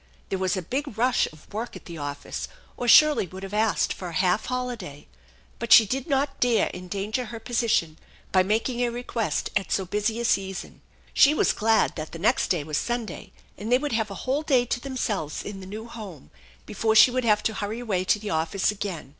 [0.29, 3.93] There was a big rush of work at the office, or Shirley would have asked
[3.93, 5.07] for a half holiday;
[5.59, 7.99] but she did not dare endanger her position
[8.31, 10.81] by making a request at so busy a season.
[11.13, 14.41] She was glad that the next day was Sunday and they would have a whole
[14.41, 16.31] day to themselves in the new home
[16.65, 19.09] before she would have to hurry away to the office again.